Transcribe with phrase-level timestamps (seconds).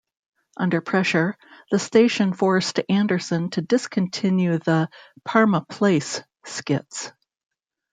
[0.57, 1.37] Under pressure,
[1.69, 4.89] the station forced Anderson to discontinue the
[5.25, 7.11] "Parma Place" skits.